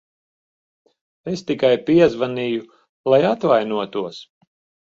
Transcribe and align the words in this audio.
Es 1.33 1.43
tikai 1.51 1.69
piezvanīju, 1.91 2.65
lai 3.15 3.23
atvainotos. 3.33 4.23